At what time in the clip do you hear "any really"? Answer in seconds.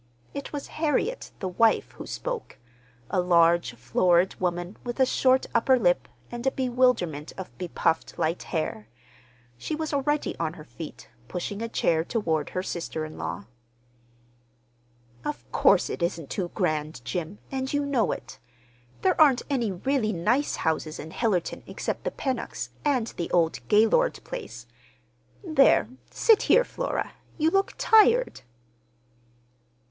19.51-20.13